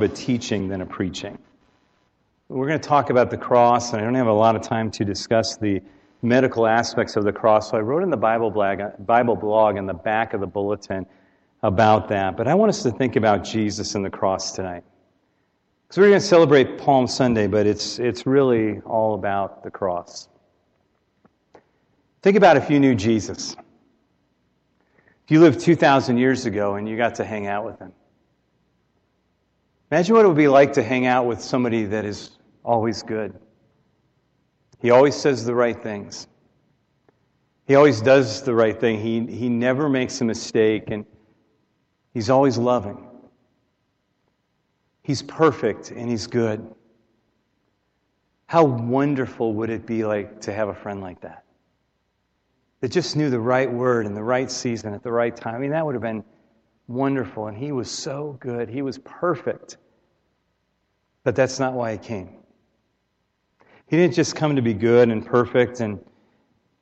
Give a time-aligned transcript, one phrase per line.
[0.00, 1.36] a teaching than a preaching.
[2.48, 4.92] We're going to talk about the cross, and I don't have a lot of time
[4.92, 5.82] to discuss the
[6.22, 9.86] medical aspects of the cross, so I wrote in the Bible blog, Bible blog in
[9.86, 11.04] the back of the bulletin
[11.64, 12.36] about that.
[12.36, 14.84] But I want us to think about Jesus and the cross tonight.
[15.88, 20.28] Because we're going to celebrate Palm Sunday, but it's, it's really all about the cross.
[22.22, 23.56] Think about if you knew Jesus.
[25.24, 27.92] If you lived 2,000 years ago and you got to hang out with him.
[29.90, 33.38] Imagine what it would be like to hang out with somebody that is always good.
[34.80, 36.28] He always says the right things.
[37.66, 39.00] He always does the right thing.
[39.00, 41.04] He, he never makes a mistake, and
[42.14, 43.08] he's always loving.
[45.08, 46.74] He's perfect and he's good.
[48.44, 51.44] How wonderful would it be like to have a friend like that?
[52.82, 55.54] That just knew the right word in the right season at the right time.
[55.54, 56.22] I mean, that would have been
[56.88, 58.68] wonderful, and he was so good.
[58.68, 59.76] He was perfect.
[61.22, 62.30] But that's not why he came.
[63.86, 65.80] He didn't just come to be good and perfect.
[65.80, 65.98] And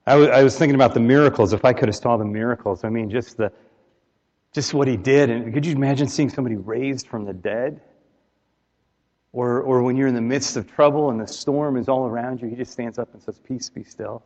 [0.06, 1.52] I, w- I was thinking about the miracles.
[1.52, 3.52] If I could have saw the miracles, I mean, just the
[4.52, 5.28] just what he did.
[5.28, 7.80] And could you imagine seeing somebody raised from the dead?
[9.32, 12.40] Or, or when you're in the midst of trouble and the storm is all around
[12.40, 14.22] you, he just stands up and says, Peace, be still.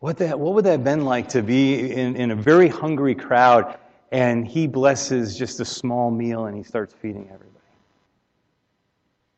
[0.00, 3.14] What, that, what would that have been like to be in, in a very hungry
[3.14, 3.78] crowd
[4.12, 7.50] and he blesses just a small meal and he starts feeding everybody.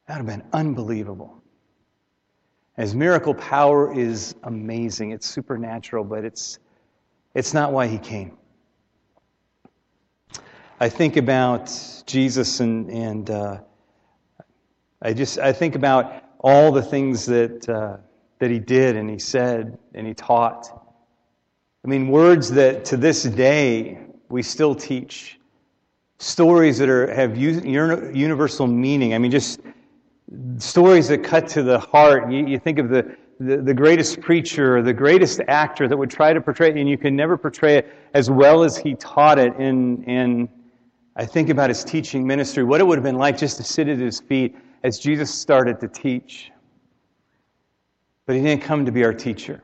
[0.07, 1.43] That would have been unbelievable.
[2.77, 5.11] His miracle power is amazing.
[5.11, 6.59] It's supernatural, but it's,
[7.35, 8.37] it's not why he came.
[10.81, 11.73] I think about
[12.07, 13.59] Jesus and, and uh,
[15.03, 17.97] I just I think about all the things that, uh,
[18.39, 20.69] that he did and he said and he taught.
[21.85, 25.39] I mean, words that to this day we still teach
[26.19, 29.15] stories that are, have universal meaning.
[29.15, 29.61] I mean, just
[30.59, 32.31] stories that cut to the heart.
[32.31, 36.33] You, you think of the, the, the, greatest preacher the greatest actor that would try
[36.33, 39.55] to portray it, and you can never portray it as well as he taught it.
[39.57, 40.49] In, in
[41.17, 43.89] I think about his teaching ministry, what it would have been like just to sit
[43.89, 46.51] at his feet as Jesus started to teach.
[48.27, 49.63] But he didn't come to be our teacher.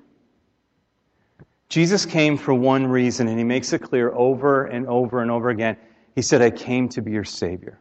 [1.74, 5.50] Jesus came for one reason, and he makes it clear over and over and over
[5.50, 5.76] again.
[6.14, 7.80] He said, I came to be your Savior.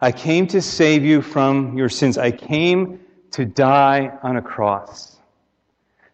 [0.00, 2.16] I came to save you from your sins.
[2.16, 3.00] I came
[3.32, 5.18] to die on a cross.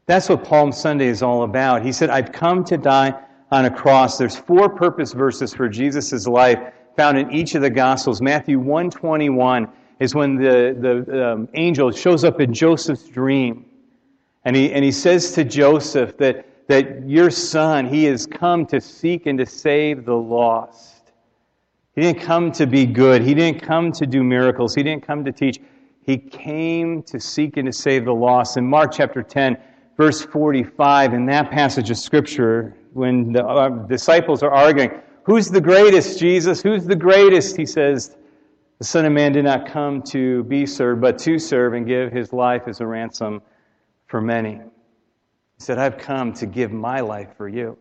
[0.07, 1.85] That's what Palm Sunday is all about.
[1.85, 3.13] He said, I've come to die
[3.51, 4.17] on a cross.
[4.17, 8.23] There's four purpose verses for Jesus' life found in each of the Gospels.
[8.23, 9.69] Matthew 121
[10.01, 13.67] is when the, the um, angel shows up in Joseph's dream.
[14.45, 18.81] And he, and he says to Joseph that, that your son, he has come to
[18.81, 21.13] seek and to save the lost.
[21.95, 23.23] He didn't come to be good.
[23.23, 24.75] He didn't come to do miracles.
[24.75, 25.61] He didn't come to teach.
[26.03, 28.57] He came to seek and to save the lost.
[28.57, 29.57] In Mark chapter 10,
[29.97, 34.91] verse 45, in that passage of Scripture, when the uh, disciples are arguing,
[35.23, 36.61] Who's the greatest, Jesus?
[36.61, 37.57] Who's the greatest?
[37.57, 38.17] He says,
[38.79, 42.13] The Son of Man did not come to be served, but to serve and give
[42.13, 43.41] his life as a ransom
[44.07, 44.55] for many.
[44.55, 44.61] He
[45.59, 47.79] said, I've come to give my life for you.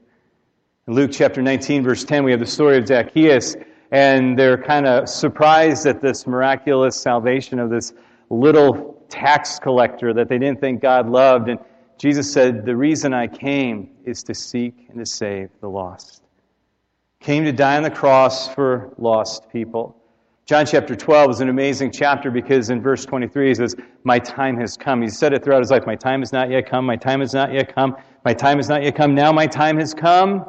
[0.88, 3.56] In Luke chapter 19, verse 10, we have the story of Zacchaeus,
[3.92, 7.94] and they're kind of surprised at this miraculous salvation of this
[8.30, 11.50] little tax collector that they didn't think God loved.
[11.50, 11.60] And
[11.98, 16.24] Jesus said, The reason I came is to seek and to save the lost.
[17.20, 19.96] Came to die on the cross for lost people.
[20.46, 24.60] John chapter 12 is an amazing chapter because in verse 23 he says, My time
[24.60, 25.02] has come.
[25.02, 25.86] He said it throughout his life.
[25.86, 26.86] My time has not yet come.
[26.86, 27.96] My time has not yet come.
[28.26, 29.16] My time has not yet come.
[29.16, 30.46] Now my time has come.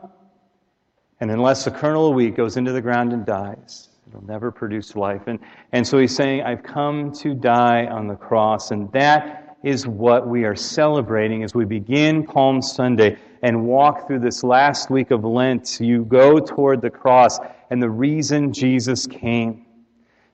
[1.20, 4.96] And unless the kernel of wheat goes into the ground and dies, it'll never produce
[4.96, 5.22] life.
[5.28, 5.38] And,
[5.70, 8.72] and so he's saying, I've come to die on the cross.
[8.72, 14.18] And that is what we are celebrating as we begin Palm Sunday and walk through
[14.18, 15.78] this last week of Lent.
[15.80, 17.38] You go toward the cross
[17.70, 19.63] and the reason Jesus came.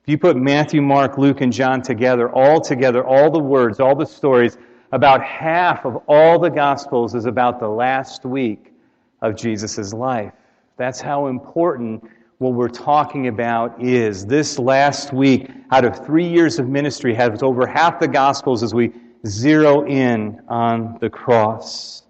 [0.03, 3.95] If you put Matthew, Mark, Luke, and John together, all together, all the words, all
[3.95, 4.57] the stories,
[4.91, 8.73] about half of all the Gospels is about the last week
[9.21, 10.33] of Jesus' life.
[10.77, 12.03] That's how important
[12.39, 14.25] what we're talking about is.
[14.25, 18.73] This last week, out of three years of ministry, has over half the Gospels as
[18.73, 18.91] we
[19.27, 22.01] zero in on the cross.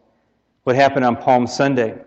[0.64, 1.98] What happened on Palm Sunday?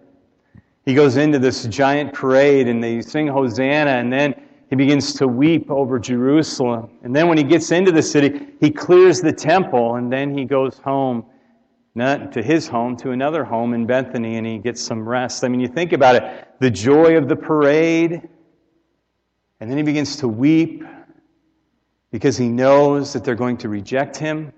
[0.87, 4.35] He goes into this giant parade and they sing Hosanna and then
[4.70, 6.90] he begins to weep over Jerusalem.
[7.02, 10.44] And then when he gets into the city, he clears the temple and then he
[10.44, 11.26] goes home,
[11.94, 15.44] not to his home, to another home in Bethany and he gets some rest.
[15.44, 18.28] I mean, you think about it the joy of the parade,
[19.61, 20.82] And then he begins to weep
[22.10, 24.52] because he knows that they're going to reject him.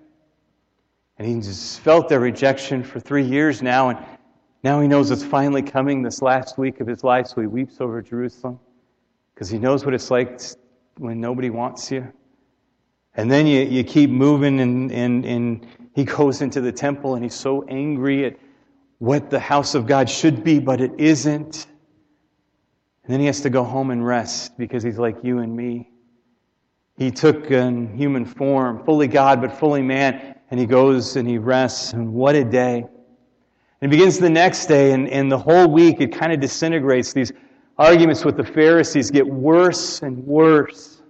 [1.19, 3.99] And he's felt their rejection for three years now, and
[4.63, 7.81] now he knows it's finally coming this last week of his life, so he weeps
[7.81, 8.61] over Jerusalem
[9.37, 10.41] because he knows what it's like
[10.97, 12.11] when nobody wants you.
[13.17, 17.23] And then you, you keep moving, and, and, and he goes into the temple, and
[17.23, 18.37] he's so angry at
[18.97, 21.67] what the house of God should be, but it isn't.
[23.05, 25.91] And then he has to go home and rest because he's like you and me.
[26.97, 31.37] He took in human form, fully God, but fully man, and he goes and he
[31.37, 31.93] rests.
[31.93, 32.87] And what a day.
[33.83, 37.13] And it begins the next day, and, and the whole week it kind of disintegrates.
[37.13, 37.33] These
[37.79, 41.03] arguments with the Pharisees get worse and worse.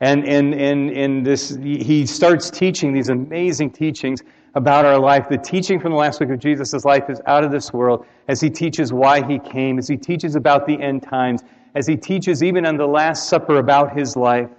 [0.00, 4.22] And, and, and, and this, he starts teaching these amazing teachings
[4.54, 5.28] about our life.
[5.28, 8.40] The teaching from the last week of Jesus' life is out of this world as
[8.40, 11.42] he teaches why he came, as he teaches about the end times,
[11.74, 14.50] as he teaches even on the Last Supper about his life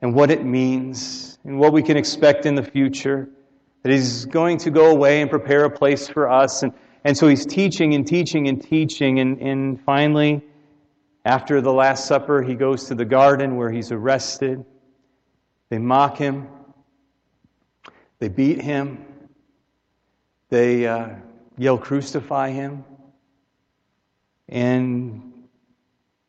[0.00, 3.28] and what it means and what we can expect in the future.
[3.82, 6.62] That he's going to go away and prepare a place for us.
[6.62, 6.72] And,
[7.04, 9.20] and so he's teaching and teaching and teaching.
[9.20, 10.42] And, and finally,
[11.24, 14.64] after the Last Supper, he goes to the garden where he's arrested.
[15.68, 16.48] They mock him.
[18.18, 19.04] They beat him.
[20.48, 21.10] They uh,
[21.58, 22.84] yell, Crucify him.
[24.48, 25.32] And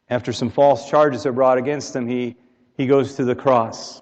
[0.10, 2.36] after some false charges are brought against him, he
[2.78, 4.02] he goes to the cross.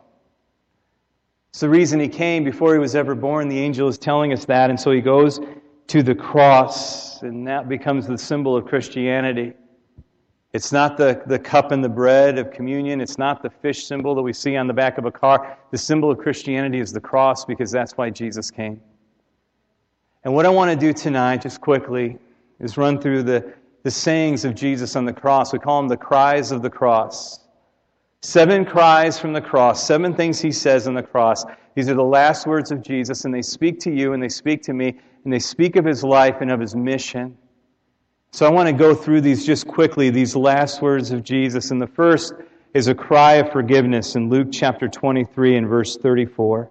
[1.50, 3.48] It's the reason he came before he was ever born.
[3.48, 4.70] The angel is telling us that.
[4.70, 5.40] And so he goes
[5.88, 9.54] to the cross, and that becomes the symbol of Christianity.
[10.54, 13.02] It's not the, the cup and the bread of communion.
[13.02, 15.58] It's not the fish symbol that we see on the back of a car.
[15.72, 18.80] The symbol of Christianity is the cross because that's why Jesus came.
[20.24, 22.18] And what I want to do tonight, just quickly,
[22.60, 23.54] is run through the,
[23.84, 25.52] the sayings of Jesus on the cross.
[25.52, 27.42] We call them the cries of the cross.
[28.22, 31.46] Seven cries from the cross, seven things he says on the cross.
[31.76, 34.64] These are the last words of Jesus, and they speak to you and they speak
[34.64, 37.38] to me, and they speak of his life and of his mission.
[38.32, 41.72] So I want to go through these just quickly, these last words of Jesus.
[41.72, 42.34] And the first
[42.74, 46.70] is a cry of forgiveness in Luke chapter 23 and verse 34.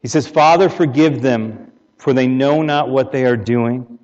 [0.00, 3.98] He says, Father, forgive them, for they know not what they are doing.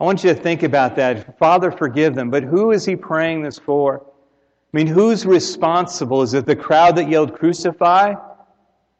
[0.00, 1.38] I want you to think about that.
[1.38, 2.28] Father, forgive them.
[2.28, 4.02] But who is he praying this for?
[4.04, 6.22] I mean, who's responsible?
[6.22, 8.14] Is it the crowd that yelled, crucify?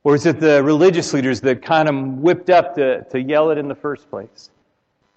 [0.05, 3.59] Or is it the religious leaders that kind of whipped up to, to yell it
[3.59, 4.51] in the first place?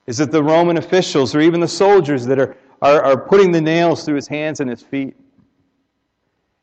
[0.05, 3.61] Is it the Roman officials or even the soldiers that are, are, are putting the
[3.61, 5.15] nails through his hands and his feet?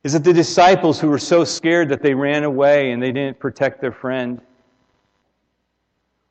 [0.05, 3.39] Is it the disciples who were so scared that they ran away and they didn't
[3.39, 4.41] protect their friend?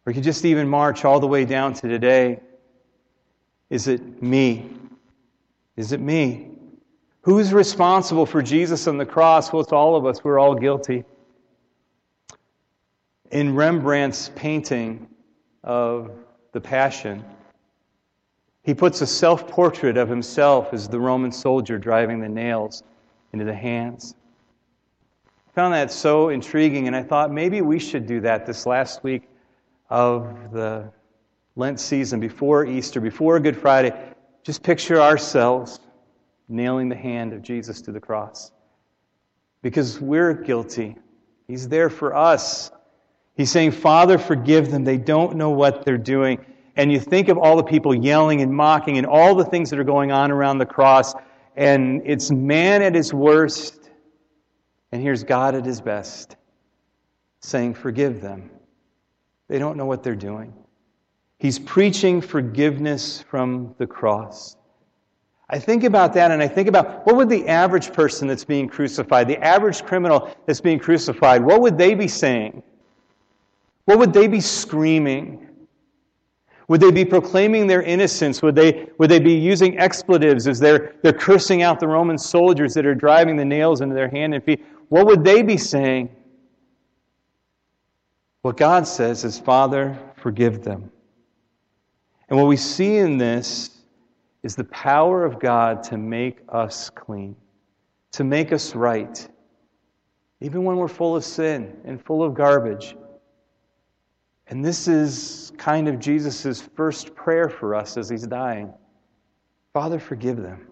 [0.05, 2.39] Or you could just even march all the way down to today.
[3.69, 4.69] Is it me?
[5.77, 6.49] Is it me?
[7.21, 9.53] Who's responsible for Jesus on the cross?
[9.53, 10.23] Well, it's all of us.
[10.23, 11.05] We're all guilty.
[13.31, 15.07] In Rembrandt's painting
[15.63, 16.11] of
[16.51, 17.23] the Passion,
[18.63, 22.83] he puts a self portrait of himself as the Roman soldier driving the nails
[23.31, 24.15] into the hands.
[25.47, 29.01] I found that so intriguing, and I thought maybe we should do that this last
[29.01, 29.29] week
[29.89, 30.91] of the
[31.55, 33.93] Lent season, before Easter, before Good Friday.
[34.43, 35.79] Just picture ourselves
[36.49, 38.51] nailing the hand of Jesus to the cross.
[39.61, 40.97] Because we're guilty.
[41.47, 42.71] He's there for us.
[43.35, 44.83] He's saying, Father, forgive them.
[44.83, 46.45] They don't know what they're doing.
[46.75, 49.79] And you think of all the people yelling and mocking and all the things that
[49.79, 51.13] are going on around the cross,
[51.55, 53.89] and it's man at his worst,
[54.91, 56.35] and here's God at his best,
[57.41, 58.49] saying, Forgive them.
[59.47, 60.53] They don't know what they're doing.
[61.37, 64.55] He's preaching forgiveness from the cross.
[65.49, 68.69] I think about that and I think about what would the average person that's being
[68.69, 72.63] crucified, the average criminal that's being crucified, what would they be saying?
[73.85, 75.47] What would they be screaming?
[76.67, 78.41] Would they be proclaiming their innocence?
[78.41, 82.73] Would they, would they be using expletives as they're, they're cursing out the Roman soldiers
[82.75, 84.63] that are driving the nails into their hand and feet?
[84.89, 86.09] What would they be saying?
[88.41, 90.89] What God says is, Father, forgive them.
[92.29, 93.81] And what we see in this
[94.43, 97.35] is the power of God to make us clean,
[98.13, 99.27] to make us right,
[100.39, 102.95] even when we're full of sin and full of garbage.
[104.51, 108.71] And this is kind of Jesus' first prayer for us as he's dying
[109.73, 110.67] Father, forgive them.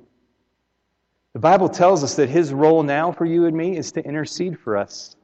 [1.31, 4.59] The Bible tells us that his role now for you and me is to intercede
[4.59, 5.15] for us,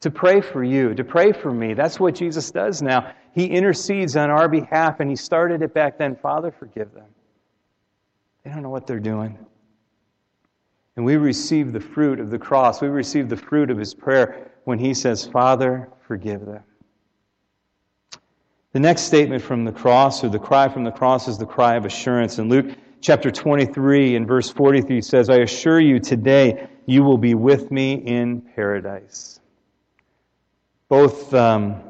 [0.00, 1.72] to pray for you, to pray for me.
[1.72, 3.14] That's what Jesus does now.
[3.34, 6.14] He intercedes on our behalf, and he started it back then.
[6.14, 7.08] Father, forgive them.
[8.44, 9.38] They don't know what they're doing.
[10.96, 12.82] And we receive the fruit of the cross.
[12.82, 16.64] We receive the fruit of his prayer when he says, Father, forgive them.
[18.72, 21.74] The next statement from the cross, or the cry from the cross, is the cry
[21.74, 22.38] of assurance.
[22.38, 27.34] In Luke chapter 23 and verse 43 says, I assure you today you will be
[27.34, 29.40] with me in paradise.
[30.88, 31.82] Both um,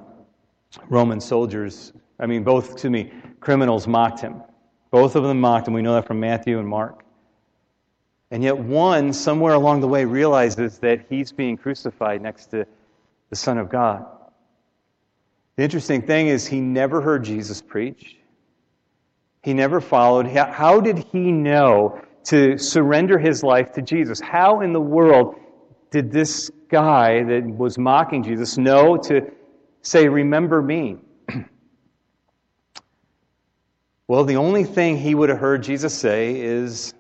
[0.89, 4.43] Roman soldiers, I mean, both, excuse me, criminals mocked him.
[4.91, 5.75] Both of them mocked him.
[5.75, 7.05] We know that from Matthew and Mark.
[8.31, 12.67] And yet, one, somewhere along the way, realizes that he's being crucified next to
[13.29, 14.07] the Son of God.
[15.61, 18.17] The interesting thing is, he never heard Jesus preach.
[19.43, 20.27] He never followed.
[20.27, 24.21] How did he know to surrender his life to Jesus?
[24.21, 25.35] How in the world
[25.91, 29.31] did this guy that was mocking Jesus know to
[29.83, 30.97] say, Remember me?
[34.09, 36.95] well, the only thing he would have heard Jesus say is,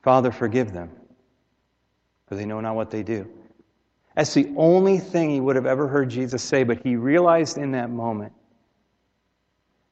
[0.00, 0.90] Father, forgive them,
[2.28, 3.28] for they know not what they do.
[4.14, 7.72] That's the only thing he would have ever heard Jesus say, but he realized in
[7.72, 8.32] that moment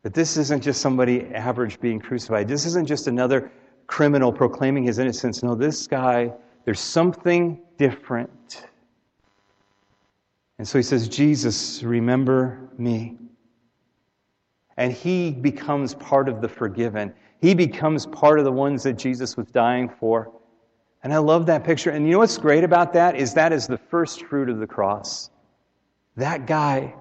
[0.02, 2.48] that this isn't just somebody average being crucified.
[2.48, 3.50] This isn't just another
[3.86, 5.42] criminal proclaiming his innocence.
[5.42, 6.32] No, this guy,
[6.64, 8.66] there's something different.
[10.58, 13.16] And so he says, Jesus, remember me.
[14.76, 17.12] And he becomes part of the forgiven.
[17.40, 20.30] He becomes part of the ones that Jesus was dying for.
[21.02, 21.90] And I love that picture.
[21.90, 24.66] And you know what's great about that is that is the first fruit of the
[24.66, 25.30] cross.
[26.16, 26.95] That guy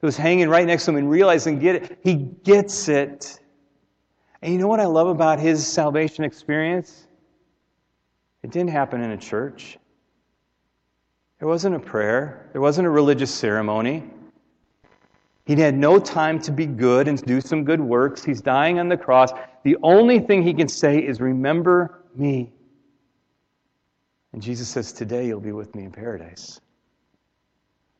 [0.00, 3.40] who was hanging right next to him and realizing get it, he gets it.
[4.42, 7.08] And you know what I love about his salvation experience?
[8.42, 9.78] It didn't happen in a church.
[11.38, 12.48] There wasn't a prayer.
[12.52, 14.04] There wasn't a religious ceremony.
[15.46, 18.24] He had no time to be good and do some good works.
[18.24, 19.30] He's dying on the cross.
[19.62, 22.52] The only thing he can say is, Remember me.
[24.34, 26.60] And Jesus says, Today you'll be with me in paradise.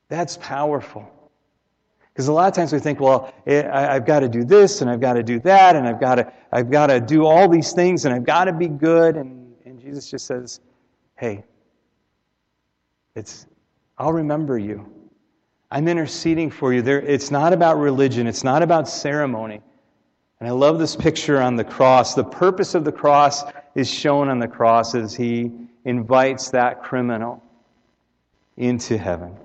[0.09, 1.09] That's powerful.
[2.13, 4.91] Because a lot of times we think, well, eh, I've got to do this and
[4.91, 7.73] I've got to do that and I've got to, I've got to do all these
[7.73, 9.17] things and I've got to be good.
[9.17, 10.61] And, and Jesus just says,
[11.15, 11.45] hey,
[13.15, 13.47] it's,
[13.97, 14.93] I'll remember you.
[15.71, 16.83] I'm interceding for you.
[16.83, 18.27] There, it's not about religion.
[18.27, 19.61] It's not about ceremony.
[20.41, 22.15] And I love this picture on the cross.
[22.15, 23.45] The purpose of the cross
[23.77, 25.53] is shown on the cross as he
[25.85, 27.43] invites that criminal
[28.57, 29.37] into heaven.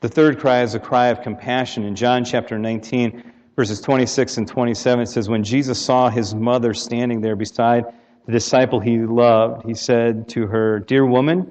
[0.00, 1.84] The third cry is a cry of compassion.
[1.84, 6.72] In John chapter 19, verses 26 and 27, it says, When Jesus saw his mother
[6.72, 7.84] standing there beside
[8.26, 11.50] the disciple he loved, he said to her, Dear woman,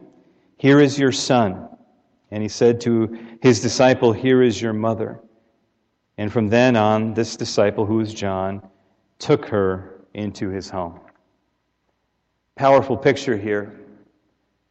[0.58, 1.68] here is your son.
[2.32, 5.20] And he said to his disciple, Here is your mother.
[6.18, 8.68] And from then on, this disciple, who is John,
[9.20, 11.00] took her into his home.
[12.58, 13.72] Powerful picture here.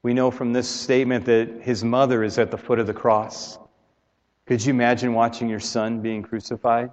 [0.02, 3.60] We know from this statement that his mother is at the foot of the cross.
[4.44, 6.90] Could you imagine watching your son being crucified?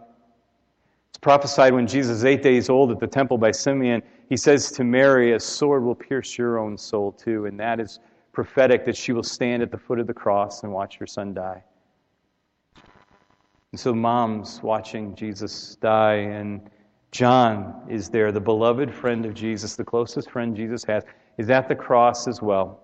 [1.10, 4.04] It's prophesied when Jesus is eight days old at the temple by Simeon.
[4.30, 7.48] He says to Mary, A sword will pierce your own soul too.
[7.48, 8.00] And that is
[8.32, 11.34] prophetic that she will stand at the foot of the cross and watch her son
[11.34, 11.64] die.
[13.72, 16.70] And so, moms watching Jesus die, and
[17.14, 21.04] John is there, the beloved friend of Jesus, the closest friend Jesus has,
[21.38, 22.82] is at the cross as well.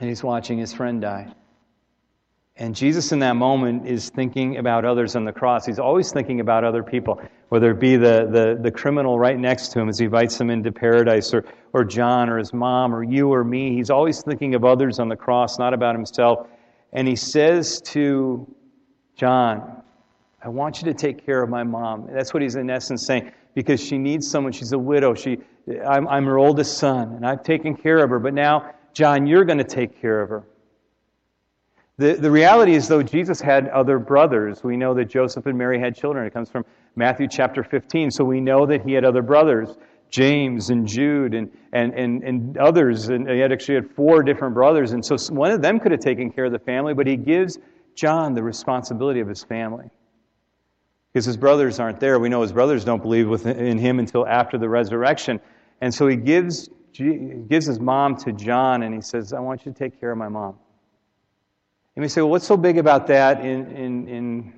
[0.00, 1.30] And he's watching his friend die.
[2.56, 5.66] And Jesus, in that moment, is thinking about others on the cross.
[5.66, 9.68] He's always thinking about other people, whether it be the, the, the criminal right next
[9.72, 13.04] to him as he invites him into paradise, or, or John, or his mom, or
[13.04, 13.74] you, or me.
[13.74, 16.48] He's always thinking of others on the cross, not about himself.
[16.94, 18.54] And he says to
[19.16, 19.81] John,
[20.44, 22.08] I want you to take care of my mom.
[22.12, 24.52] That's what he's in essence saying, because she needs someone.
[24.52, 25.14] She's a widow.
[25.14, 25.38] She,
[25.86, 28.18] I'm, I'm her oldest son, and I've taken care of her.
[28.18, 30.44] But now, John, you're going to take care of her.
[31.98, 34.64] The, the reality is, though, Jesus had other brothers.
[34.64, 36.26] We know that Joseph and Mary had children.
[36.26, 36.64] It comes from
[36.96, 38.10] Matthew chapter 15.
[38.10, 39.76] So we know that he had other brothers,
[40.10, 43.08] James and Jude and, and, and, and others.
[43.10, 44.92] And he had actually had four different brothers.
[44.92, 47.58] And so one of them could have taken care of the family, but he gives
[47.94, 49.90] John the responsibility of his family
[51.12, 52.18] because his brothers aren't there.
[52.18, 55.40] We know his brothers don't believe in him until after the resurrection.
[55.80, 59.72] And so he gives, gives his mom to John and he says, I want you
[59.72, 60.58] to take care of my mom.
[61.94, 64.52] And we say, well, what's so big about that in, in, in,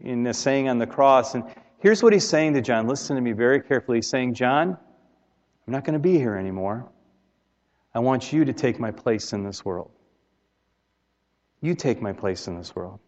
[0.00, 1.34] in the saying on the cross?
[1.34, 1.42] And
[1.80, 2.86] here's what he's saying to John.
[2.86, 3.98] Listen to me very carefully.
[3.98, 4.68] He's saying, John,
[5.66, 6.88] I'm not going to be here anymore.
[7.92, 9.90] I want you to take my place in this world.
[11.60, 13.00] You take my place in this world.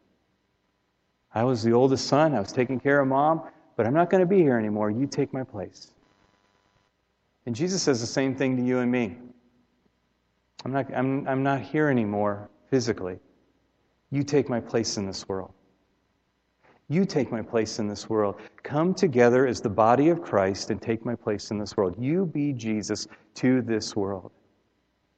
[1.35, 2.35] I was the oldest son.
[2.35, 3.43] I was taking care of mom,
[3.77, 4.91] but I'm not going to be here anymore.
[4.91, 5.93] You take my place.
[7.47, 9.17] And Jesus says the same thing to you and me.
[10.65, 13.19] I'm not, I'm, I'm not here anymore physically.
[14.11, 15.53] You take my place in this world.
[16.89, 18.41] You take my place in this world.
[18.63, 21.95] Come together as the body of Christ and take my place in this world.
[21.99, 24.33] You be Jesus to this world.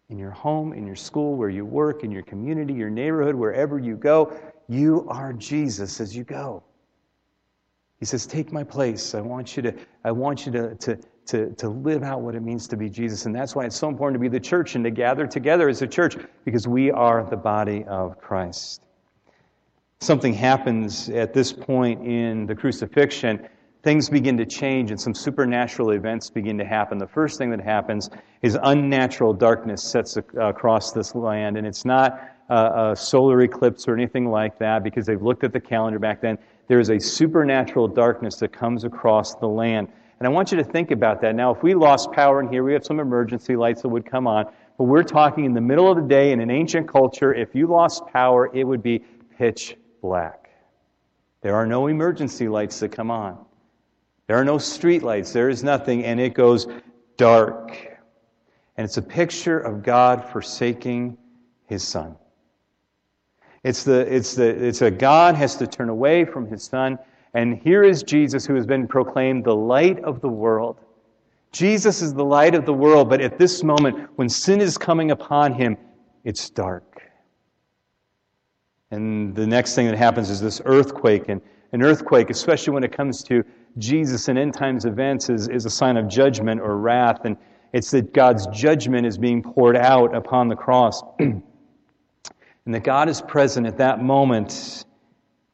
[0.08, 3.78] In your home, in your school, where you work, in your community, your neighborhood, wherever
[3.78, 4.36] you go,
[4.70, 6.62] you are Jesus as you go.
[7.98, 9.14] He says, Take my place.
[9.14, 9.74] I want you to,
[10.04, 13.26] I want you to, to, to, to live out what it means to be Jesus.
[13.26, 15.82] And that's why it's so important to be the church and to gather together as
[15.82, 18.82] a church, because we are the body of Christ
[20.00, 23.46] something happens at this point in the crucifixion,
[23.82, 26.98] things begin to change and some supernatural events begin to happen.
[26.98, 28.10] The first thing that happens
[28.42, 32.20] is unnatural darkness sets uh, across this land, and it's not
[32.50, 36.38] a, solar eclipse or anything like that because they've looked at the calendar back then.
[36.68, 39.88] There is a supernatural darkness that comes across the land.
[40.18, 41.34] And I want you to think about that.
[41.34, 44.26] Now, if we lost power in here, we have some emergency lights that would come
[44.26, 44.46] on.
[44.76, 47.32] But we're talking in the middle of the day in an ancient culture.
[47.32, 48.98] If you lost power, it would be
[49.38, 50.50] pitch black.
[51.42, 53.38] There are no emergency lights that come on.
[54.26, 55.32] There are no street lights.
[55.32, 56.66] There is nothing, and it goes
[57.16, 57.76] dark.
[58.76, 61.16] And it's a picture of God forsaking
[61.66, 62.16] his son.
[63.62, 66.98] It's, the, it's, the, it's a God has to turn away from his son.
[67.34, 70.78] And here is Jesus who has been proclaimed the light of the world.
[71.52, 75.10] Jesus is the light of the world, but at this moment, when sin is coming
[75.10, 75.76] upon him,
[76.24, 77.02] it's dark.
[78.90, 81.28] And the next thing that happens is this earthquake.
[81.28, 81.40] And
[81.72, 83.44] an earthquake, especially when it comes to
[83.78, 87.24] Jesus and end times events, is, is a sign of judgment or wrath.
[87.24, 87.36] And
[87.72, 91.02] it's that God's judgment is being poured out upon the cross.
[92.64, 94.84] and that God is present at that moment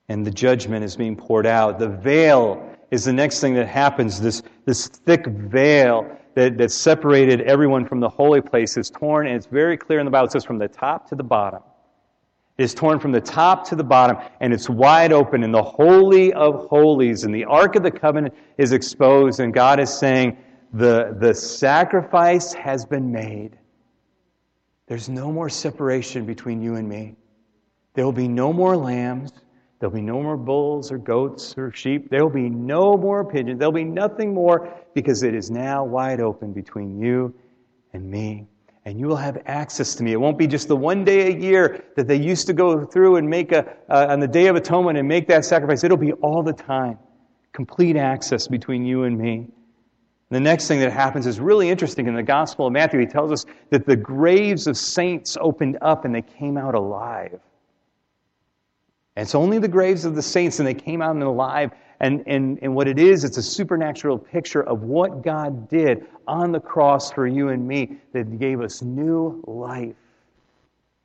[0.09, 1.79] and the judgment is being poured out.
[1.79, 4.21] The veil is the next thing that happens.
[4.21, 9.37] This, this thick veil that, that separated everyone from the holy place is torn, and
[9.37, 10.27] it's very clear in the Bible.
[10.27, 11.63] It says from the top to the bottom
[12.59, 15.63] It is torn from the top to the bottom and it's wide open in the
[15.63, 20.37] holy of holies and the ark of the covenant is exposed and god is saying
[20.73, 23.59] the, the sacrifice has been made
[24.87, 27.15] there's no more separation between you and me
[27.95, 29.33] there will be no more lambs
[29.79, 33.59] there'll be no more bulls or goats or sheep there will be no more pigeons
[33.59, 37.35] there'll be nothing more because it is now wide open between you
[37.93, 38.47] and me
[38.87, 40.13] and you will have access to me.
[40.13, 43.17] It won't be just the one day a year that they used to go through
[43.17, 45.83] and make a, uh, on the Day of Atonement and make that sacrifice.
[45.83, 46.97] It'll be all the time.
[47.53, 49.49] Complete access between you and me.
[50.31, 52.09] The next thing that happens is really interesting.
[52.09, 56.05] In the Gospel of Matthew, he tells us that the graves of saints opened up
[56.05, 57.39] and they came out alive.
[59.15, 62.59] And it's only the graves of the saints and they came out alive and, and,
[62.63, 67.11] and what it is, it's a supernatural picture of what God did on the cross
[67.11, 69.95] for you and me that gave us new life.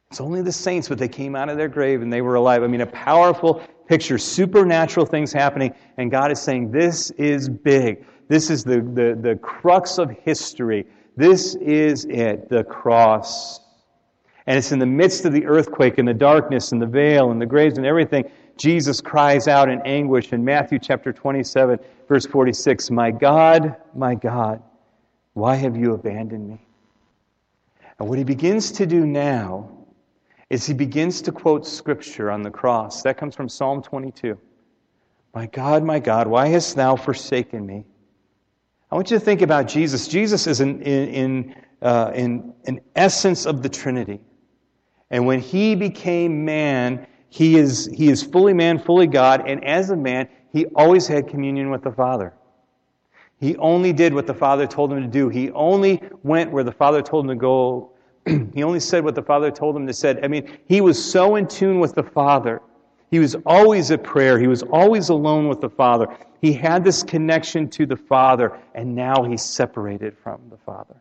[0.10, 2.64] It's only the saints, but they came out of their grave and they were alive.
[2.64, 8.06] I mean, a powerful picture, supernatural things happening, and God is saying, This is big.
[8.32, 10.88] This is the, the, the crux of history.
[11.18, 13.60] This is it, the cross.
[14.48, 17.42] And it's in the midst of the earthquake and the darkness and the veil and
[17.42, 22.90] the graves and everything Jesus cries out in anguish in Matthew chapter 27, verse 46
[22.90, 24.64] My God, my God,
[25.34, 26.62] why have you abandoned me?
[28.00, 29.72] And what he begins to do now
[30.50, 33.02] is he begins to quote scripture on the cross.
[33.02, 34.38] That comes from Psalm 22.
[35.36, 37.84] My God, my God, why hast thou forsaken me?
[38.92, 40.08] I want you to think about Jesus.
[40.08, 44.20] Jesus is in, in, in, uh, in an essence of the Trinity.
[45.10, 49.90] And when he became man, he is, he is fully man, fully God, and as
[49.92, 52.34] a man, he always had communion with the Father.
[53.40, 55.30] He only did what the Father told him to do.
[55.30, 57.92] He only went where the Father told him to go.
[58.54, 60.20] he only said what the Father told him to say.
[60.22, 62.62] I mean, he was so in tune with the Father.
[63.10, 64.38] He was always at prayer.
[64.38, 66.08] He was always alone with the Father.
[66.42, 70.96] He had this connection to the Father, and now he's separated from the Father.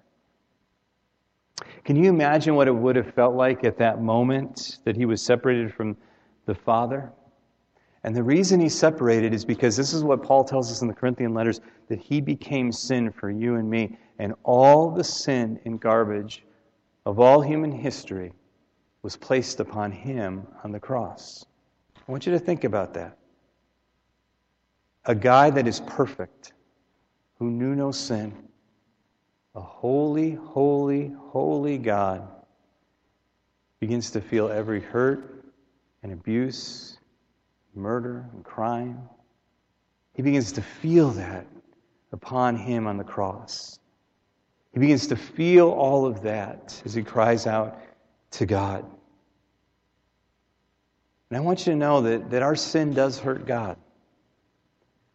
[1.85, 5.23] Can you imagine what it would have felt like at that moment that he was
[5.23, 5.97] separated from
[6.51, 7.13] the Father.
[8.03, 10.95] And the reason he's separated is because this is what Paul tells us in the
[10.95, 13.97] Corinthian letters that he became sin for you and me.
[14.19, 16.45] And all the sin and garbage
[17.07, 18.33] of all human history
[19.03, 21.45] was placed upon him on the cross.
[21.97, 23.17] I want you to think about that.
[25.07, 26.53] A guy that is perfect,
[27.39, 28.35] who knew no sin,
[29.55, 32.29] a holy, holy, holy God,
[33.81, 35.43] begins to feel every hurt
[36.03, 36.99] and abuse,
[37.75, 39.09] murder, and crime.
[40.15, 41.47] He begins to feel that
[42.13, 43.79] upon him on the cross.
[44.73, 47.81] He begins to feel all of that as he cries out
[48.33, 48.85] to God.
[51.31, 53.77] And I want you to know that, that our sin does hurt God.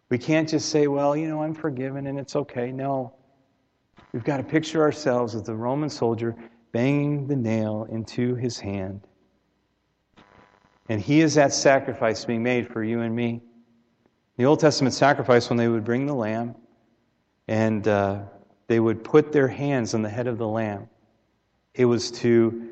[0.09, 2.71] We can't just say, well, you know, I'm forgiven and it's okay.
[2.71, 3.13] No.
[4.13, 6.35] We've got to picture ourselves as the Roman soldier
[6.71, 9.01] banging the nail into his hand.
[10.89, 13.41] And he is that sacrifice being made for you and me.
[14.37, 16.55] The Old Testament sacrifice, when they would bring the lamb
[17.47, 18.23] and uh,
[18.67, 20.89] they would put their hands on the head of the lamb,
[21.73, 22.69] it was to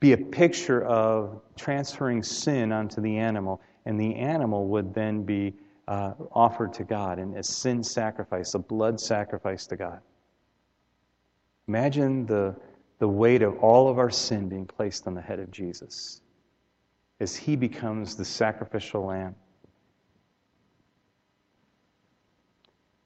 [0.00, 5.54] be a picture of transferring sin onto the animal, and the animal would then be
[5.88, 10.00] uh, offered to God in a sin sacrifice, a blood sacrifice to God.
[11.68, 12.54] Imagine the,
[12.98, 16.20] the weight of all of our sin being placed on the head of Jesus
[17.20, 19.34] as he becomes the sacrificial lamb.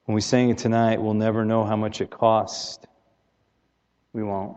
[0.06, 2.86] When we sing it tonight, we'll never know how much it cost.
[4.12, 4.56] We won't.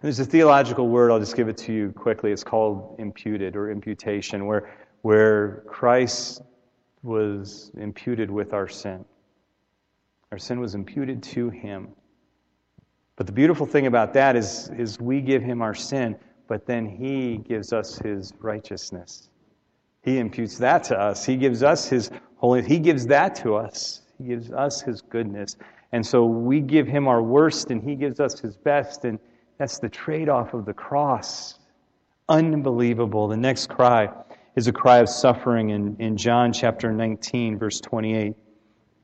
[0.00, 2.32] There's a theological word, I'll just give it to you quickly.
[2.32, 6.42] It's called imputed or imputation, where, where Christ
[7.02, 9.04] was imputed with our sin.
[10.30, 11.88] Our sin was imputed to him.
[13.16, 16.16] But the beautiful thing about that is, is we give him our sin,
[16.48, 19.28] but then he gives us his righteousness.
[20.02, 21.24] He imputes that to us.
[21.24, 22.66] He gives us his holiness.
[22.66, 24.02] He gives that to us.
[24.18, 25.56] He gives us his goodness.
[25.92, 29.04] And so we give him our worst, and he gives us his best.
[29.04, 29.18] And
[29.58, 31.58] that's the trade off of the cross.
[32.28, 33.28] Unbelievable.
[33.28, 34.08] The next cry
[34.54, 38.34] is a cry of suffering in, in John chapter 19, verse 28.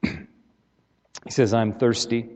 [0.02, 0.10] he
[1.30, 2.28] says, I'm thirsty.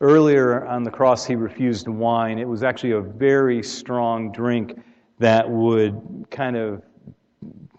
[0.00, 2.38] Earlier on the cross, he refused wine.
[2.38, 4.78] It was actually a very strong drink
[5.18, 6.82] that would kind of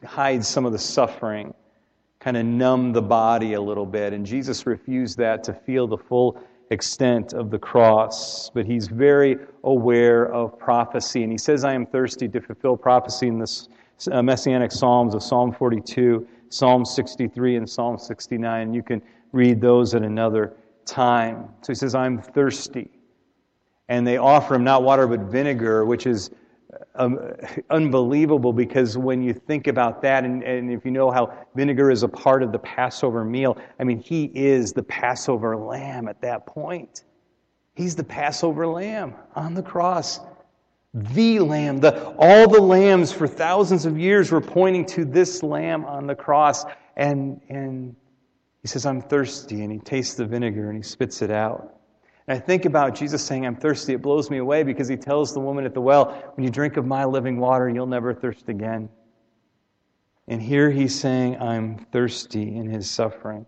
[0.03, 1.53] hide some of the suffering,
[2.19, 4.13] kind of numb the body a little bit.
[4.13, 9.37] And Jesus refused that to feel the full extent of the cross, but he's very
[9.63, 11.21] aware of prophecy.
[11.21, 13.45] And he says, I am thirsty to fulfill prophecy in uh,
[14.23, 18.73] messianic psalms of Psalm 42, Psalm 63, and Psalm 69.
[18.73, 20.53] You can read those at another
[20.85, 21.49] time.
[21.61, 22.89] So he says, I'm thirsty.
[23.89, 26.31] And they offer him not water but vinegar, which is
[26.95, 27.19] um,
[27.69, 32.03] unbelievable because when you think about that, and, and if you know how vinegar is
[32.03, 36.45] a part of the Passover meal, I mean, he is the Passover lamb at that
[36.45, 37.03] point.
[37.75, 40.19] He's the Passover lamb on the cross.
[40.95, 41.81] The lamb.
[41.81, 46.15] The, all the lambs for thousands of years were pointing to this lamb on the
[46.15, 46.63] cross.
[46.95, 47.97] And, and
[48.61, 49.61] he says, I'm thirsty.
[49.61, 51.75] And he tastes the vinegar and he spits it out.
[52.27, 53.93] And I think about Jesus saying, I'm thirsty.
[53.93, 56.77] It blows me away because he tells the woman at the well, When you drink
[56.77, 58.87] of my living water, you'll never thirst again.
[60.29, 63.45] And here he's saying, I'm thirsty in his suffering.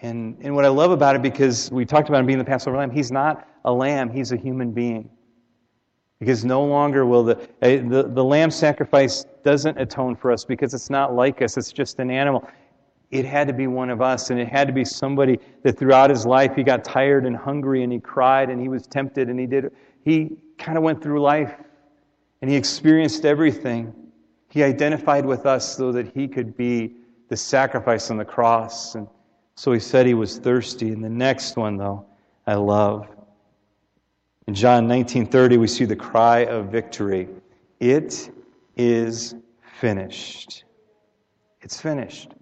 [0.00, 2.76] And, and what I love about it, because we talked about him being the Passover
[2.76, 5.10] lamb, he's not a lamb, he's a human being.
[6.20, 10.74] Because no longer will the, eh, the, the lamb sacrifice doesn't atone for us because
[10.74, 12.48] it's not like us, it's just an animal
[13.10, 16.10] it had to be one of us, and it had to be somebody that throughout
[16.10, 19.40] his life he got tired and hungry and he cried and he was tempted and
[19.40, 19.72] he did.
[20.04, 21.54] He kind of went through life
[22.42, 23.94] and he experienced everything.
[24.50, 26.96] He identified with us so that he could be
[27.28, 28.94] the sacrifice on the cross.
[28.94, 29.06] And
[29.54, 30.90] so he said he was thirsty.
[30.90, 32.06] And the next one, though,
[32.46, 33.08] I love.
[34.48, 37.28] In John 19:30, we see the cry of victory.
[37.80, 38.30] It
[38.78, 39.34] is
[39.78, 40.64] finished.
[41.60, 42.32] It's finished.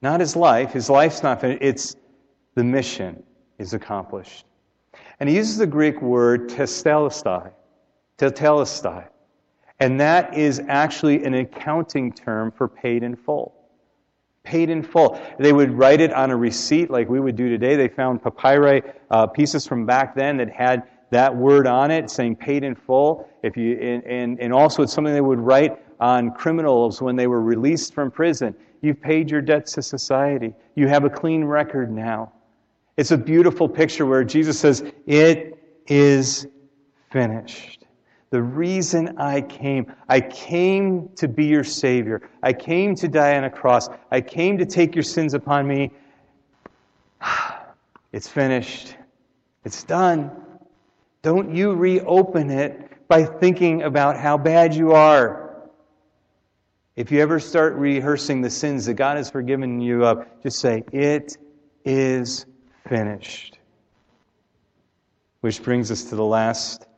[0.00, 0.72] Not his life.
[0.72, 1.62] His life's not finished.
[1.62, 1.96] It's
[2.54, 3.22] the mission
[3.58, 4.46] is accomplished.
[5.20, 7.52] And he uses the Greek word tetelestai,
[8.16, 9.06] tetelestai.
[9.80, 13.54] And that is actually an accounting term for paid in full.
[14.42, 15.20] Paid in full.
[15.38, 17.76] They would write it on a receipt like we would do today.
[17.76, 22.36] They found papyri uh, pieces from back then that had that word on it saying
[22.36, 23.28] paid in full.
[23.42, 27.26] If you, and, and, and also it's something they would write on criminals when they
[27.26, 28.54] were released from prison.
[28.80, 30.54] You've paid your debts to society.
[30.74, 32.32] You have a clean record now.
[32.96, 36.46] It's a beautiful picture where Jesus says, It is
[37.10, 37.84] finished.
[38.30, 42.28] The reason I came, I came to be your Savior.
[42.42, 43.88] I came to die on a cross.
[44.10, 45.90] I came to take your sins upon me.
[48.12, 48.94] It's finished.
[49.64, 50.30] It's done.
[51.24, 55.70] Don't you reopen it by thinking about how bad you are.
[56.96, 60.84] If you ever start rehearsing the sins that God has forgiven you of, just say,
[60.92, 61.38] It
[61.82, 62.44] is
[62.86, 63.58] finished.
[65.40, 66.88] Which brings us to the last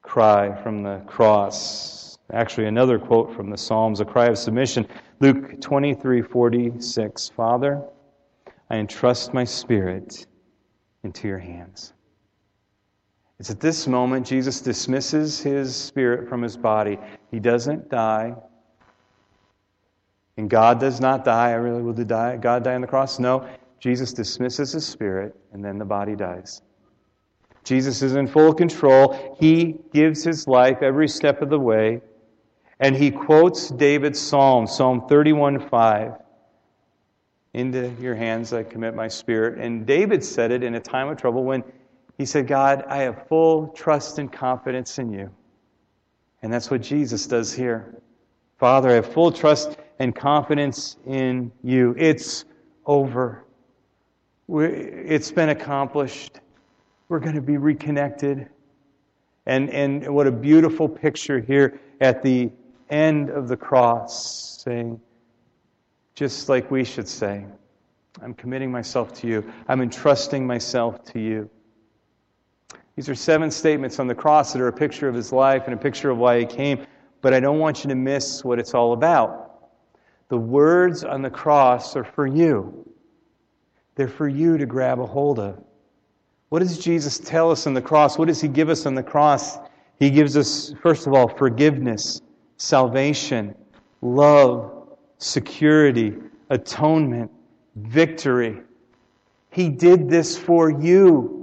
[0.00, 2.16] cry from the cross.
[2.32, 4.88] Actually, another quote from the Psalms, a cry of submission.
[5.20, 7.28] Luke 23 46.
[7.28, 7.82] Father,
[8.70, 10.26] I entrust my spirit
[11.04, 11.92] into your hands.
[13.38, 16.98] It's at this moment Jesus dismisses his spirit from his body.
[17.30, 18.34] He doesn't die.
[20.36, 21.50] And God does not die.
[21.50, 22.36] I really will die.
[22.36, 23.18] God die on the cross?
[23.18, 23.48] No.
[23.80, 26.62] Jesus dismisses his spirit, and then the body dies.
[27.64, 29.36] Jesus is in full control.
[29.40, 32.00] He gives his life every step of the way.
[32.78, 36.12] And he quotes David's psalm, Psalm 31 5.
[37.54, 39.58] Into your hands I commit my spirit.
[39.58, 41.62] And David said it in a time of trouble when
[42.18, 45.30] he said, God, I have full trust and confidence in you.
[46.42, 47.94] And that's what Jesus does here.
[48.58, 51.94] Father, I have full trust and confidence in you.
[51.98, 52.44] It's
[52.86, 53.44] over.
[54.48, 56.40] It's been accomplished.
[57.08, 58.48] We're going to be reconnected.
[59.46, 62.50] And, and what a beautiful picture here at the
[62.90, 65.00] end of the cross, saying,
[66.14, 67.44] just like we should say,
[68.22, 69.52] I'm committing myself to you.
[69.66, 71.50] I'm entrusting myself to you.
[72.96, 75.74] These are seven statements on the cross that are a picture of his life and
[75.74, 76.86] a picture of why he came,
[77.22, 79.70] but I don't want you to miss what it's all about.
[80.28, 82.86] The words on the cross are for you,
[83.94, 85.62] they're for you to grab a hold of.
[86.48, 88.18] What does Jesus tell us on the cross?
[88.18, 89.58] What does he give us on the cross?
[89.98, 92.20] He gives us, first of all, forgiveness,
[92.58, 93.54] salvation,
[94.02, 96.14] love, security,
[96.50, 97.30] atonement,
[97.76, 98.60] victory.
[99.50, 101.41] He did this for you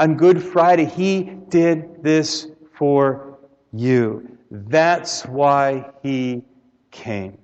[0.00, 3.38] on Good Friday, He did this for
[3.70, 4.38] you.
[4.50, 6.42] That's why He
[6.90, 7.36] came.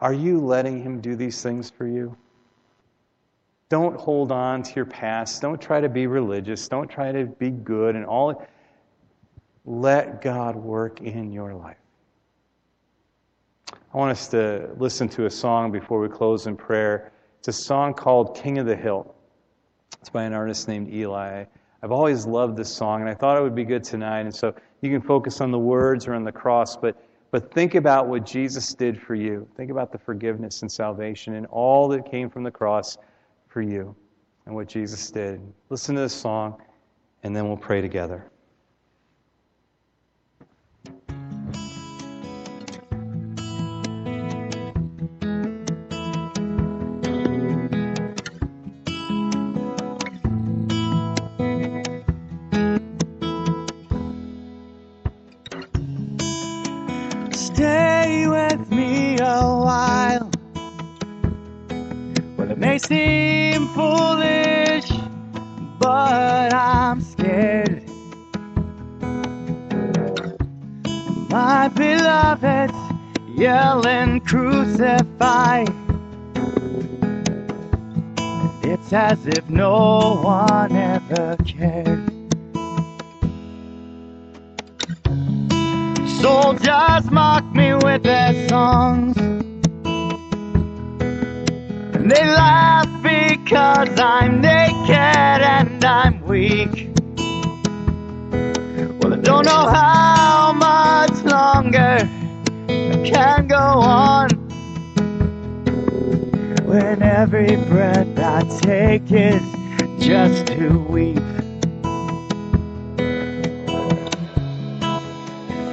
[0.00, 2.16] Are you letting Him do these things for you?
[3.68, 5.42] Don't hold on to your past.
[5.42, 6.66] Don't try to be religious.
[6.66, 8.46] Don't try to be good and all.
[9.66, 11.76] Let God work in your life.
[13.70, 17.11] I want us to listen to a song before we close in prayer.
[17.42, 19.16] It's a song called King of the Hill.
[19.98, 21.44] It's by an artist named Eli.
[21.82, 24.20] I've always loved this song, and I thought it would be good tonight.
[24.20, 27.74] And so you can focus on the words or on the cross, but, but think
[27.74, 29.48] about what Jesus did for you.
[29.56, 32.96] Think about the forgiveness and salvation and all that came from the cross
[33.48, 33.92] for you
[34.46, 35.40] and what Jesus did.
[35.68, 36.62] Listen to this song,
[37.24, 38.31] and then we'll pray together.
[62.86, 64.90] Seem foolish,
[65.78, 67.84] but I'm scared.
[71.30, 72.72] My beloved
[73.36, 75.64] yelling, crucify.
[78.64, 82.08] It's as if no one ever cared.
[86.20, 89.41] Soldiers mock me with their songs.
[93.52, 96.88] Because I'm naked and I'm weak.
[98.98, 102.08] Well, I don't know how much longer
[102.70, 104.30] I can go on.
[106.64, 109.42] When every breath I take is
[110.02, 111.18] just to weep.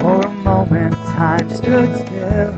[0.02, 2.52] For a moment, time stood still.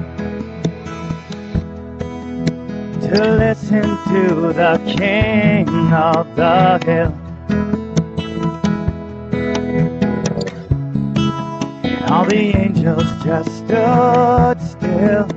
[3.01, 7.13] to listen to the king of the hill.
[11.83, 15.27] And all the angels just stood still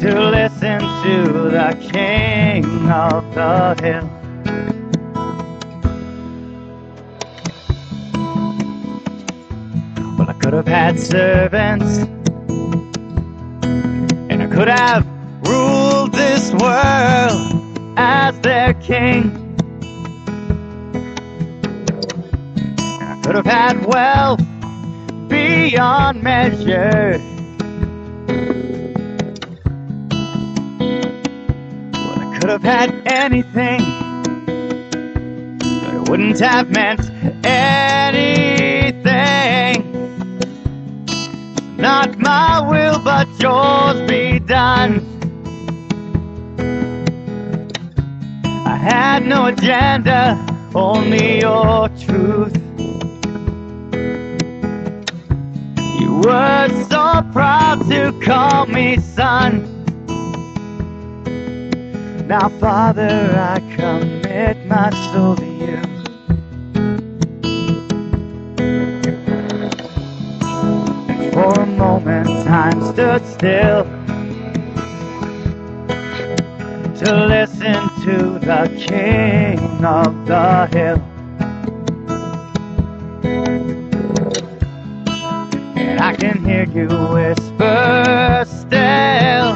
[0.00, 4.08] to listen to the king of the hill.
[10.18, 11.98] Well, I could have had servants,
[14.28, 15.11] and I could have
[16.54, 19.30] world as their king.
[22.78, 24.40] I could have had wealth
[25.28, 27.18] beyond measure.
[31.92, 33.80] Well, I could have had anything,
[35.82, 37.10] but it wouldn't have meant
[37.46, 39.02] anything.
[41.76, 45.01] Not my will, but yours be done.
[49.22, 52.56] Had no agenda, only your truth.
[56.00, 59.68] You were so proud to call me son.
[62.26, 65.80] Now, Father, I commit my soul to you.
[71.32, 73.84] For a moment, time stood still
[76.96, 81.00] to listen to the King of the Hill.
[85.76, 89.54] And I can hear you whisper still.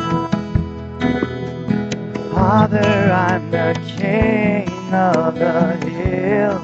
[2.33, 6.59] Father, I'm the king of the hill.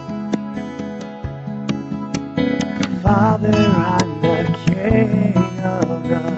[3.02, 6.31] Father, I'm the king of the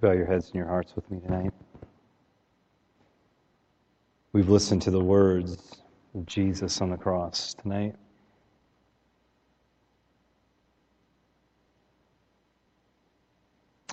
[0.00, 1.52] you bow your heads and your hearts with me tonight?
[4.32, 5.80] We've listened to the words
[6.14, 7.96] of Jesus on the cross tonight.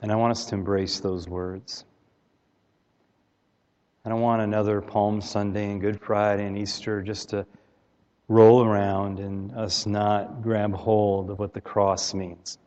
[0.01, 1.85] And I want us to embrace those words.
[4.03, 7.45] I don't want another Palm Sunday and Good Friday and Easter just to
[8.27, 12.59] roll around and us not grab hold of what the cross means.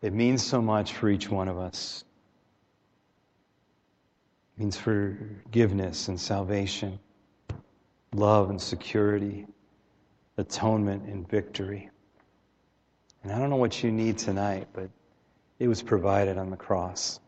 [0.00, 2.04] It means so much for each one of us.
[4.56, 6.98] It means forgiveness and salvation,
[8.12, 9.46] love and security,
[10.36, 11.90] atonement and victory.
[13.22, 14.88] And I don't know what you need tonight, but
[15.58, 17.18] it was provided on the cross.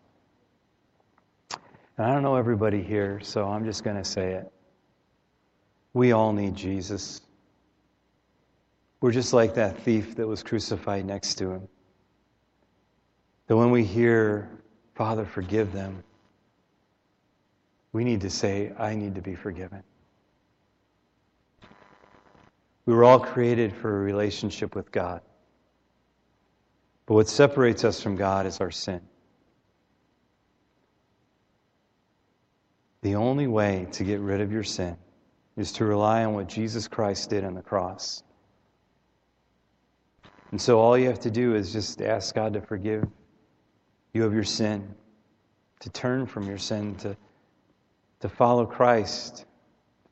[1.96, 4.50] And I don't know everybody here, so I'm just going to say it.
[5.92, 7.20] We all need Jesus.
[9.00, 11.68] We're just like that thief that was crucified next to him.
[13.50, 14.48] That when we hear,
[14.94, 16.04] Father, forgive them,
[17.92, 19.82] we need to say, I need to be forgiven.
[22.86, 25.20] We were all created for a relationship with God.
[27.06, 29.00] But what separates us from God is our sin.
[33.02, 34.96] The only way to get rid of your sin
[35.56, 38.22] is to rely on what Jesus Christ did on the cross.
[40.52, 43.08] And so all you have to do is just ask God to forgive
[44.12, 44.94] you of your sin,
[45.80, 47.16] to turn from your sin, to,
[48.20, 49.46] to follow Christ,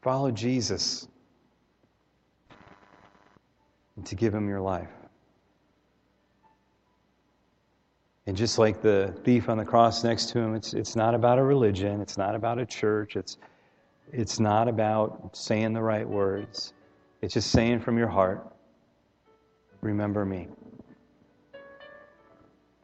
[0.03, 1.09] follow Jesus,
[3.97, 4.89] and to give Him your life.
[8.27, 11.39] And just like the thief on the cross next to him, it's, it's not about
[11.39, 13.39] a religion, it's not about a church, it's,
[14.13, 16.75] it's not about saying the right words.
[17.23, 18.47] It's just saying from your heart,
[19.81, 20.49] Remember me.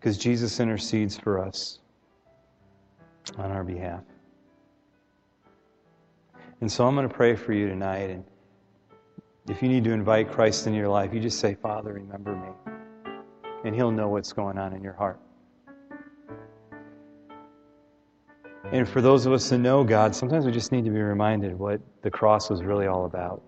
[0.04, 1.78] Because Jesus intercedes for us
[3.38, 4.02] on our behalf.
[6.60, 8.10] And so I'm going to pray for you tonight.
[8.10, 8.22] And
[9.48, 12.74] if you need to invite Christ into your life, you just say, Father, remember me.
[13.64, 15.18] And He'll know what's going on in your heart.
[18.72, 21.58] And for those of us that know God, sometimes we just need to be reminded
[21.58, 23.40] what the cross was really all about.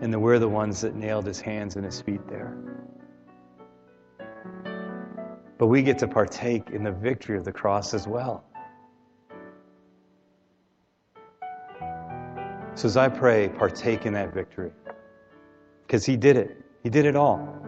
[0.00, 2.56] And that we're the ones that nailed his hands and his feet there.
[5.64, 8.44] But we get to partake in the victory of the cross as well.
[12.74, 14.72] So as I pray, partake in that victory.
[15.86, 16.62] Because he did it.
[16.82, 17.66] He did it all.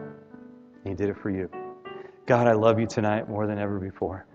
[0.85, 1.49] He did it for you.
[2.27, 4.27] God, I love you tonight more than ever before.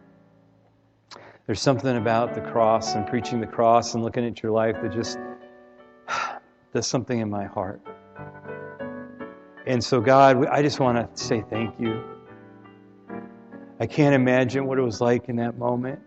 [1.45, 4.91] There's something about the cross and preaching the cross and looking at your life that
[4.91, 5.19] just
[6.73, 7.79] does something in my heart.
[9.67, 12.20] And so, God, I just want to say thank you.
[13.81, 15.99] I can't imagine what it was like in that moment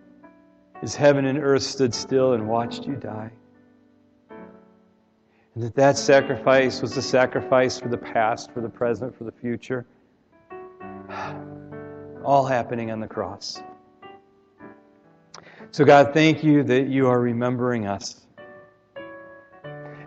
[0.81, 3.33] as heaven and earth stood still and watched you die.
[4.31, 9.33] And that that sacrifice was a sacrifice for the past, for the present, for the
[9.33, 9.87] future.
[12.25, 13.61] All happening on the cross.
[15.73, 18.25] So, God, thank you that you are remembering us.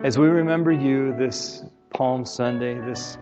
[0.02, 3.18] As we remember you this Palm Sunday, this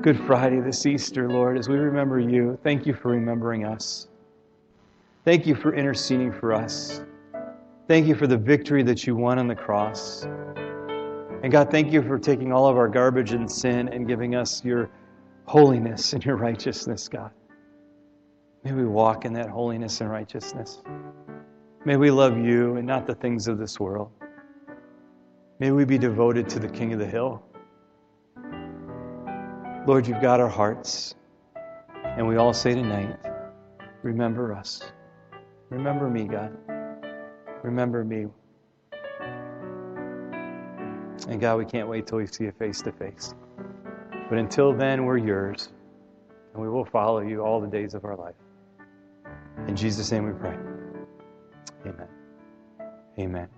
[0.00, 4.08] Good Friday, this Easter, Lord, as we remember you, thank you for remembering us.
[5.24, 7.02] Thank you for interceding for us.
[7.86, 10.24] Thank you for the victory that you won on the cross.
[10.24, 14.64] And God, thank you for taking all of our garbage and sin and giving us
[14.64, 14.90] your
[15.44, 17.30] holiness and your righteousness, God.
[18.64, 20.82] May we walk in that holiness and righteousness.
[21.84, 24.10] May we love you and not the things of this world.
[25.60, 27.42] May we be devoted to the King of the Hill.
[29.86, 31.14] Lord, you've got our hearts.
[32.04, 33.18] And we all say tonight,
[34.02, 34.82] remember us.
[35.70, 36.56] Remember me, God.
[37.62, 38.26] Remember me.
[41.28, 43.34] And God, we can't wait till we see you face to face.
[44.28, 45.68] But until then, we're yours.
[46.52, 48.34] and we will follow you all the days of our life.
[49.68, 50.56] In Jesus' name we pray.
[51.86, 52.08] Amen.
[53.18, 53.48] Amen.